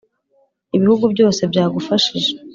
Ibihugu 0.77 1.03
byose 1.13 1.41
byagufashije 1.51 2.31